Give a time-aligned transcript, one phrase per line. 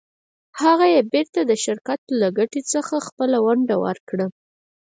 [0.61, 4.25] هغه یې بېرته د شرکت له ګټې څخه خپله ونډه ورکړه.